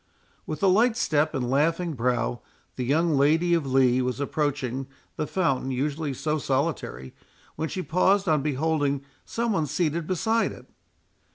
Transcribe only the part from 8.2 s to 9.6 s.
on beholding some